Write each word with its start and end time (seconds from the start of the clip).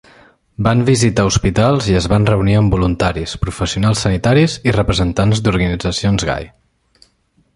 Van 0.67 0.79
visitar 0.85 1.25
hospitals 1.31 1.89
i 1.91 1.97
es 1.99 2.07
van 2.13 2.25
reunir 2.29 2.55
amb 2.61 2.73
voluntaris, 2.77 3.35
professionals 3.45 4.01
sanitaris 4.07 4.57
i 4.71 4.75
representants 4.79 5.43
d'organitzacions 5.49 6.29
gai. 6.33 6.51